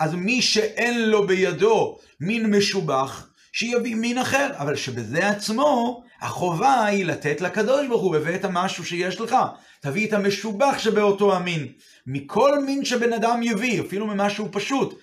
[0.00, 7.06] אז מי שאין לו בידו מין משובח, שיביא מין אחר, אבל שבזה עצמו החובה היא
[7.06, 9.36] לתת לקדוש ברוך הוא, הבאת משהו שיש לך,
[9.80, 11.68] תביא את המשובח שבאותו המין.
[12.06, 15.00] מכל מין שבן אדם יביא, אפילו ממשהו פשוט,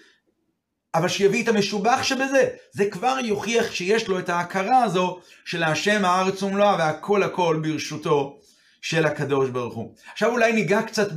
[0.95, 2.49] אבל שיביא את המשובח שבזה.
[2.71, 8.39] זה כבר יוכיח שיש לו את ההכרה הזו של השם הארץ ומלואה והכל הכל ברשותו
[8.81, 9.95] של הקדוש ברוך הוא.
[10.13, 11.07] עכשיו אולי ניגע קצת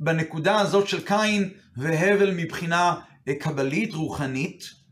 [0.00, 2.94] בנקודה הזאת של קין והבל מבחינה
[3.28, 4.85] אה, קבלית, רוחנית.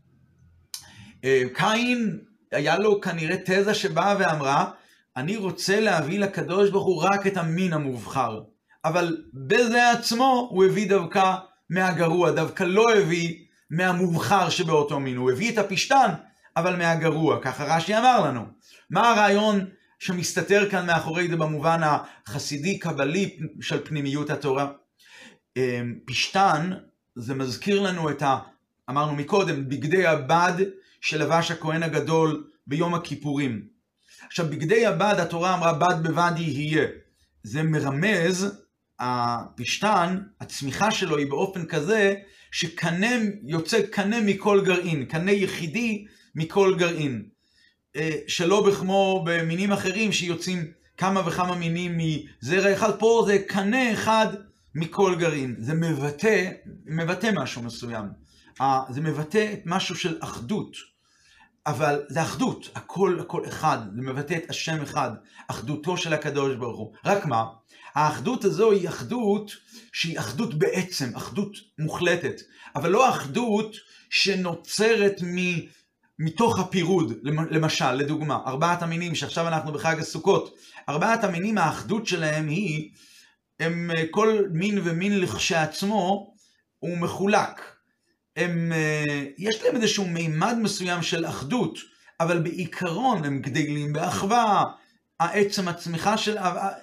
[1.25, 2.19] אה, קין,
[2.51, 4.71] היה לו כנראה תזה שבאה ואמרה,
[5.17, 8.41] אני רוצה להביא לקדוש ברוך הוא רק את המין המובחר.
[8.85, 11.35] אבל בזה עצמו הוא הביא דווקא
[11.69, 15.17] מהגרוע, דווקא לא הביא מהמובחר שבאותו מין.
[15.17, 16.09] הוא הביא את הפשתן,
[16.57, 18.45] אבל מהגרוע, ככה רש"י אמר לנו.
[18.89, 19.65] מה הרעיון
[19.99, 24.67] שמסתתר כאן מאחורי זה במובן החסידי-קבלי של פנימיות התורה?
[25.57, 26.71] אמ, פשתן,
[27.15, 28.37] זה מזכיר לנו את ה...
[28.89, 30.53] אמרנו מקודם, בגדי הבד
[31.05, 33.67] שלבש הכהן הגדול ביום הכיפורים.
[34.27, 36.87] עכשיו, בגדי הבד, התורה אמרה בד בבד יהיה.
[37.43, 38.61] זה מרמז,
[38.99, 42.15] הפשתן, הצמיחה שלו היא באופן כזה
[42.51, 47.25] שקנה, יוצא קנה מכל גרעין, קנה יחידי מכל גרעין.
[47.95, 54.27] אה, שלא כמו במינים אחרים שיוצאים כמה וכמה מינים מזרע אחד, פה זה קנה אחד
[54.75, 55.55] מכל גרעין.
[55.59, 56.51] זה מבטא,
[56.85, 58.05] מבטא משהו מסוים.
[58.89, 60.94] זה מבטא משהו של אחדות.
[61.67, 65.11] אבל זה אחדות, הכל הכל אחד, זה מבטא את השם אחד,
[65.47, 66.93] אחדותו של הקדוש ברוך הוא.
[67.05, 67.45] רק מה?
[67.95, 69.51] האחדות הזו היא אחדות
[69.93, 72.41] שהיא אחדות בעצם, אחדות מוחלטת,
[72.75, 73.75] אבל לא אחדות
[74.09, 75.37] שנוצרת מ...
[76.19, 77.13] מתוך הפירוד,
[77.51, 80.55] למשל, לדוגמה, ארבעת המינים שעכשיו אנחנו בחג הסוכות,
[80.89, 82.91] ארבעת המינים האחדות שלהם היא,
[83.59, 86.33] הם כל מין ומין לכשעצמו
[86.79, 87.74] הוא מחולק.
[88.35, 91.77] הם, אה, יש להם איזשהו מימד מסוים של אחדות,
[92.19, 94.63] אבל בעיקרון הם גדלים באחווה,
[95.19, 96.37] העצם הצמיחה של,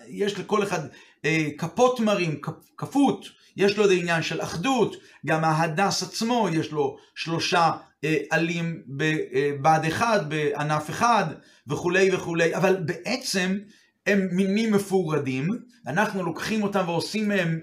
[0.09, 0.81] יש לכל אחד
[1.25, 2.41] אה, כפות מרים,
[2.77, 7.71] כפות, יש לו איזה עניין של אחדות, גם ההדס עצמו יש לו שלושה
[8.05, 11.25] אה, עלים בבד אחד, בענף אחד,
[11.67, 13.59] וכולי וכולי, אבל בעצם
[14.07, 15.49] הם מינים מפורדים,
[15.87, 17.61] אנחנו לוקחים אותם ועושים מהם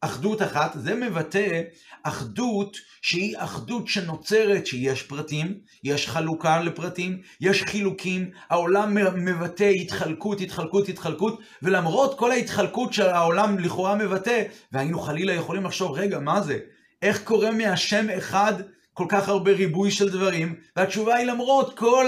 [0.00, 1.62] אחדות אחת, זה מבטא
[2.02, 10.88] אחדות שהיא אחדות שנוצרת, שיש פרטים, יש חלוקה לפרטים, יש חילוקים, העולם מבטא התחלקות, התחלקות,
[10.88, 16.58] התחלקות, ולמרות כל ההתחלקות שהעולם לכאורה מבטא, והיינו חלילה יכולים לחשוב, רגע, מה זה?
[17.02, 18.54] איך קורה מהשם אחד
[18.94, 20.54] כל כך הרבה ריבוי של דברים?
[20.76, 22.06] והתשובה היא למרות כל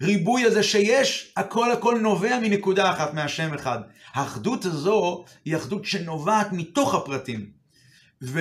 [0.00, 3.78] הריבוי הזה שיש, הכל הכל נובע מנקודה אחת, מהשם אחד.
[4.12, 7.50] האחדות הזו היא אחדות שנובעת מתוך הפרטים.
[8.22, 8.40] ו...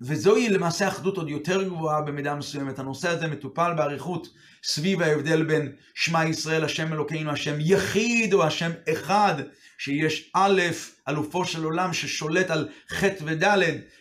[0.00, 2.78] וזוהי למעשה אחדות עוד יותר גבוהה במידה מסוימת.
[2.78, 4.28] הנושא הזה מטופל באריכות
[4.62, 9.34] סביב ההבדל בין שמע ישראל, השם אלוקינו, השם יחיד או השם אחד,
[9.78, 10.62] שיש א',
[11.08, 13.44] אלופו של עולם ששולט על ח' וד',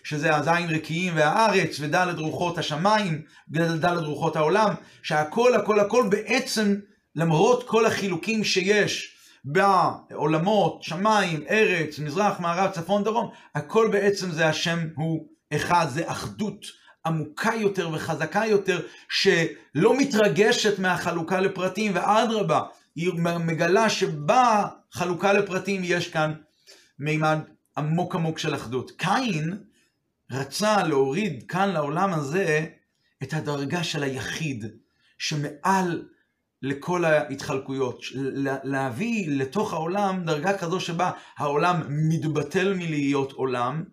[0.03, 6.75] שזה הזין רקיעים והארץ, וד' רוחות השמיים, ד' רוחות העולם, שהכל הכל הכל בעצם,
[7.15, 9.13] למרות כל החילוקים שיש,
[9.45, 16.65] בעולמות, שמיים, ארץ, מזרח, מערב, צפון, דרום, הכל בעצם זה השם הוא אחד, זה אחדות
[17.07, 22.61] עמוקה יותר וחזקה יותר, שלא מתרגשת מהחלוקה לפרטים, ואדרבה,
[22.95, 26.33] היא מגלה שבחלוקה לפרטים יש כאן
[26.99, 27.39] מימד
[27.77, 28.91] עמוק עמוק של אחדות.
[28.91, 29.57] קין
[30.31, 32.65] רצה להוריד כאן לעולם הזה
[33.23, 34.65] את הדרגה של היחיד,
[35.17, 36.03] שמעל
[36.61, 38.01] לכל ההתחלקויות,
[38.63, 43.83] להביא לתוך העולם דרגה כזו שבה העולם מתבטל מלהיות עולם,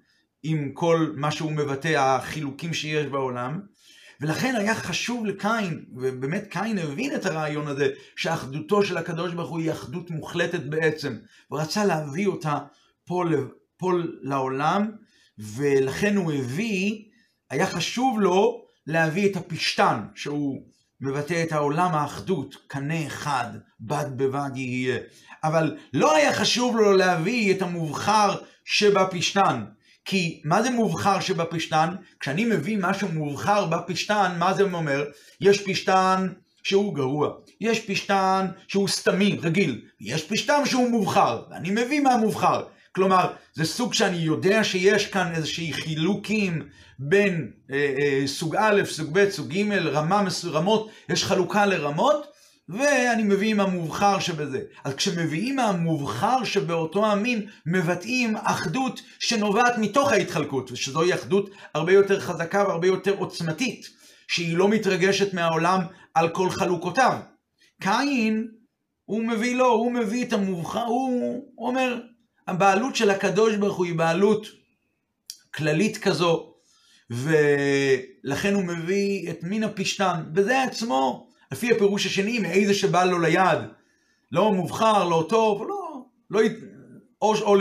[0.46, 3.60] עם כל מה שהוא מבטא, החילוקים שיש בעולם,
[4.20, 9.58] ולכן היה חשוב לקין, ובאמת קין הבין את הרעיון הזה, שאחדותו של הקדוש ברוך הוא
[9.58, 11.16] היא אחדות מוחלטת בעצם,
[11.50, 12.58] ורצה להביא אותה
[13.04, 13.24] פה,
[13.76, 14.90] פה לעולם,
[15.38, 17.02] ולכן הוא הביא,
[17.50, 20.62] היה חשוב לו להביא את הפשתן, שהוא
[21.00, 24.98] מבטא את העולם האחדות, קנה אחד, בד בבד יהיה.
[25.44, 29.64] אבל לא היה חשוב לו להביא את המובחר שבפשתן.
[30.04, 31.88] כי מה זה מובחר שבפשתן?
[32.20, 35.04] כשאני מביא משהו מובחר בפשתן, מה זה אומר?
[35.40, 36.28] יש פשתן
[36.62, 42.64] שהוא גרוע, יש פשתן שהוא סתמי, רגיל, יש פשתן שהוא מובחר, ואני מביא מהמובחר.
[42.92, 46.62] כלומר, זה סוג שאני יודע שיש כאן איזושהי חילוקים
[46.98, 52.26] בין אה, אה, סוג א', סוג ב', סוג ג', רמה מסוימות, יש חלוקה לרמות,
[52.68, 54.60] ואני מביא עם המובחר שבזה.
[54.84, 62.64] אז כשמביאים מהמובחר שבאותו המין, מבטאים אחדות שנובעת מתוך ההתחלקות, ושזוהי אחדות הרבה יותר חזקה
[62.68, 63.86] והרבה יותר עוצמתית,
[64.28, 65.80] שהיא לא מתרגשת מהעולם
[66.14, 67.18] על כל חלוקותיו.
[67.80, 68.48] קין,
[69.04, 72.00] הוא מביא לו, הוא מביא את המובחר, הוא אומר,
[72.48, 74.46] הבעלות של הקדוש ברוך הוא היא בעלות
[75.54, 76.54] כללית כזו,
[77.10, 83.58] ולכן הוא מביא את מין הפשתן, וזה עצמו, לפי הפירוש השני, מאיזה שבא לו ליד,
[84.32, 86.40] לא מובחר, לא טוב, לא, לא,
[87.22, 87.56] או, או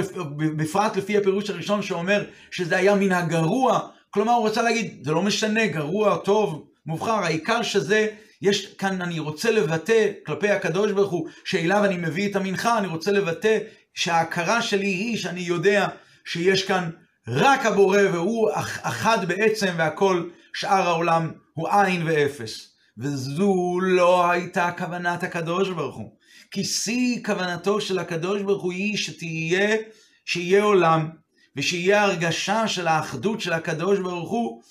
[0.58, 3.79] בפרט לפי הפירוש הראשון שאומר שזה היה מן הגרוע,
[4.10, 8.08] כלומר הוא רצה להגיד, זה לא משנה, גרוע, טוב, מובחר, העיקר שזה,
[8.41, 12.88] יש כאן, אני רוצה לבטא כלפי הקדוש ברוך הוא, שאליו אני מביא את המנחה, אני
[12.88, 13.58] רוצה לבטא
[13.93, 15.88] שההכרה שלי היא שאני יודע
[16.25, 16.89] שיש כאן
[17.27, 18.49] רק הבורא והוא
[18.82, 22.72] אחד בעצם והכל שאר העולם הוא עין ואפס.
[22.97, 26.17] וזו לא הייתה כוונת הקדוש ברוך הוא.
[26.51, 29.77] כי שיא כוונתו של הקדוש ברוך הוא היא שתהיה,
[30.25, 31.10] שיהיה עולם,
[31.56, 34.62] ושיהיה הרגשה של האחדות של הקדוש ברוך הוא,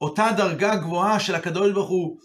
[0.00, 2.18] אותה דרגה גבוהה של הקדוש ברוך הוא.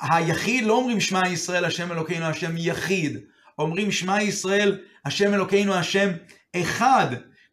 [0.00, 3.18] היחיד, לא אומרים שמע ישראל השם אלוקינו השם יחיד,
[3.58, 6.10] אומרים שמע ישראל השם אלוקינו השם
[6.56, 7.06] אחד.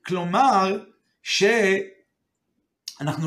[0.06, 0.80] כלומר,
[1.24, 1.90] שאנחנו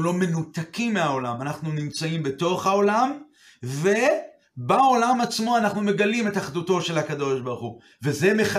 [0.03, 3.19] לא מנותקים מהעולם, אנחנו נמצאים בתוך העולם,
[3.63, 7.81] ובעולם עצמו אנחנו מגלים את אחדותו של הקדוש ברוך הוא.
[8.03, 8.57] וזה מח...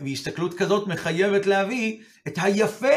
[0.00, 2.94] והסתכלות כזאת מחייבת להביא את היפה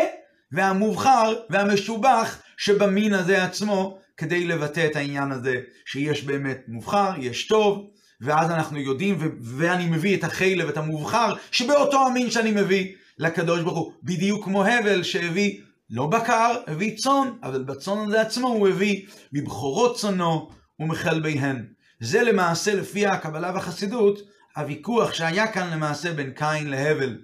[0.51, 7.87] והמובחר והמשובח שבמין הזה עצמו, כדי לבטא את העניין הזה שיש באמת מובחר, יש טוב,
[8.21, 13.61] ואז אנחנו יודעים, ו- ואני מביא את החלב, את המובחר, שבאותו המין שאני מביא לקדוש
[13.61, 18.67] ברוך הוא, בדיוק כמו הבל שהביא לא בקר, הביא צאן, אבל בצאן הזה עצמו הוא
[18.67, 20.49] הביא מבכורות צאנו
[20.81, 21.65] ומכלביהן.
[21.99, 24.19] זה למעשה, לפי הקבלה והחסידות,
[24.57, 27.17] הוויכוח שהיה כאן למעשה בין קין להבל.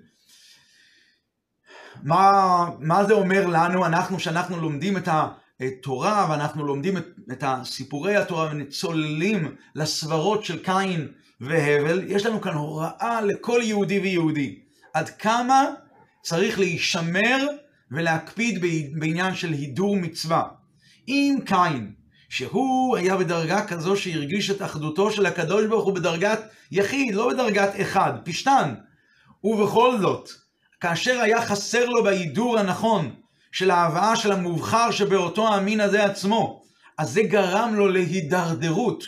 [2.04, 5.10] מה, מה זה אומר לנו, אנחנו, שאנחנו לומדים את
[5.82, 11.08] תורה ואנחנו לומדים את, את סיפורי התורה וצוללים לסברות של קין
[11.42, 14.60] והבל, יש לנו כאן הוראה לכל יהודי ויהודי.
[14.94, 15.66] עד כמה
[16.22, 17.48] צריך להישמר
[17.92, 18.62] ולהקפיד
[19.00, 20.44] בעניין של הידור מצווה.
[21.08, 21.92] אם קין,
[22.30, 26.40] שהוא היה בדרגה כזו שהרגיש את אחדותו של הקדוש ברוך הוא בדרגת
[26.72, 28.74] יחיד, לא בדרגת אחד, פשטן,
[29.44, 30.30] ובכל זאת,
[30.80, 33.16] כאשר היה חסר לו בהידור הנכון
[33.52, 36.64] של ההבאה של המובחר שבאותו המין הזה עצמו,
[36.98, 39.04] אז זה גרם לו להידרדרות.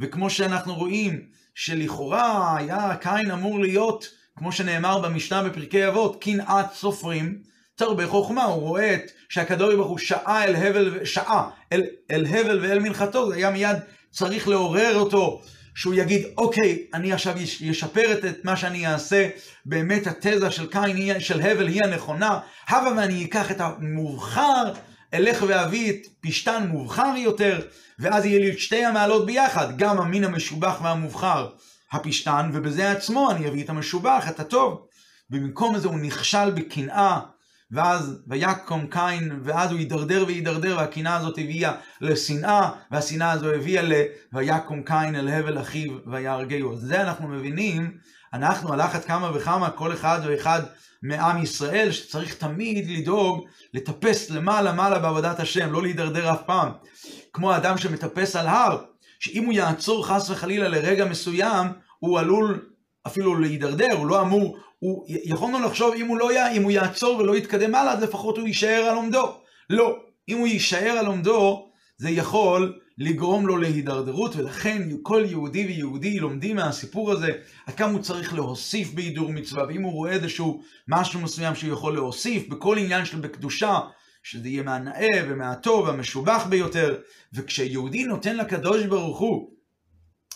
[0.00, 1.22] וכמו שאנחנו רואים,
[1.54, 7.42] שלכאורה היה קין אמור להיות, כמו שנאמר במשנה בפרקי אבות, קנאת סופרים,
[7.78, 12.58] תרבה חוכמה, הוא רואה את שהקדוש ברוך הוא שעה אל הבל, שעה אל, אל הבל
[12.62, 13.76] ואל מנחתו, זה היה מיד
[14.10, 15.42] צריך לעורר אותו
[15.74, 17.34] שהוא יגיד, אוקיי, אני עכשיו
[17.70, 19.28] אשפר את, את מה שאני אעשה,
[19.66, 24.72] באמת התזה של קין, של הבל היא הנכונה, הבה ואני אקח את המובחר,
[25.14, 27.60] אלך ואביא את פשתן מובחר יותר,
[27.98, 31.48] ואז יהיה לי את שתי המעלות ביחד, גם המין המשובח והמובחר,
[31.92, 34.86] הפשתן, ובזה עצמו אני אביא את המשובח, את הטוב.
[35.30, 37.20] במקום זה הוא נכשל בקנאה,
[37.70, 43.92] ואז ויקום קין, ואז הוא יידרדר ויידרדר, והקנאה הזאת הביאה לשנאה, והשנאה הזו הביאה ל...
[44.32, 46.72] ויקום קין אל הבל אחיו ויהרגהו.
[46.72, 47.98] אז זה אנחנו מבינים,
[48.32, 50.62] אנחנו על אחת כמה וכמה, כל אחד ואחד
[51.02, 53.44] מעם ישראל, שצריך תמיד לדאוג
[53.74, 56.72] לטפס למעלה מעלה בעבודת השם, לא להידרדר אף פעם.
[57.32, 58.84] כמו אדם שמטפס על הר,
[59.20, 61.66] שאם הוא יעצור חס וחלילה לרגע מסוים,
[61.98, 62.68] הוא עלול
[63.06, 67.18] אפילו להידרדר, הוא לא אמור, הוא, יכולנו לחשוב אם הוא, לא י, אם הוא יעצור
[67.18, 69.34] ולא יתקדם הלאה, אז לפחות הוא יישאר על עומדו.
[69.70, 69.98] לא,
[70.28, 76.56] אם הוא יישאר על עומדו, זה יכול לגרום לו להידרדרות, ולכן כל יהודי ויהודי לומדים
[76.56, 77.32] מהסיפור הזה
[77.66, 81.94] עד כמה הוא צריך להוסיף בהידור מצווה, ואם הוא רואה איזשהו משהו מסוים שהוא יכול
[81.94, 83.78] להוסיף בכל עניין של בקדושה,
[84.22, 86.98] שזה יהיה מהנאה ומהטוב והמשובח ביותר,
[87.32, 89.50] וכשיהודי נותן לקדוש ברוך הוא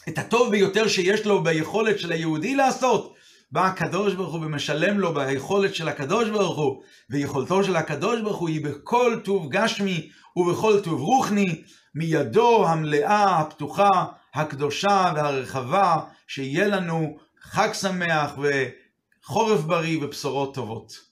[0.09, 3.15] את הטוב ביותר שיש לו ביכולת של היהודי לעשות,
[3.53, 8.37] בא הקדוש ברוך הוא ומשלם לו ביכולת של הקדוש ברוך הוא, ויכולתו של הקדוש ברוך
[8.37, 11.63] הוא היא בכל טוב גשמי ובכל טוב רוחני,
[11.95, 13.89] מידו המלאה, הפתוחה,
[14.35, 15.97] הקדושה והרחבה,
[16.27, 21.12] שיהיה לנו חג שמח וחורף בריא ובשורות טובות.